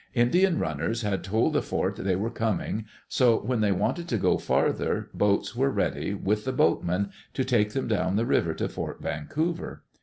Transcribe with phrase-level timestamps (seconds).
[0.15, 4.39] Indian runners had told the fort they were coming, so, when they wanted to go
[4.39, 8.99] farther, boats were ready, with the boatmen, to take them down the river to Fort
[9.03, 9.83] Vancouver.